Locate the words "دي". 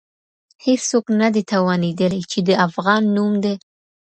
1.35-1.43